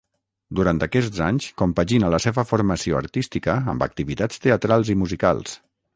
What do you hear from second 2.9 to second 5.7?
artística amb activitats teatrals i musicals.